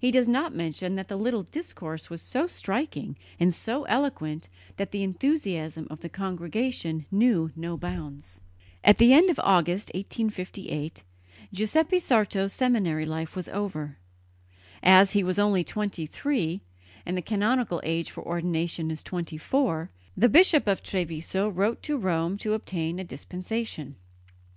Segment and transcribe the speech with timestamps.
[0.00, 4.92] He does not mention that the little discourse was so striking and so eloquent that
[4.92, 8.42] the enthusiasm of the congregation knew no bounds.
[8.84, 11.02] At the end of August, 1858,
[11.52, 13.98] Giuseppe Sarto's seminary life was over.
[14.80, 16.60] As he was only twenty three,
[17.04, 21.98] and the canonical age for ordination is twenty four, the Bishop of Treviso wrote to
[21.98, 23.96] Rome to obtain a dispensation.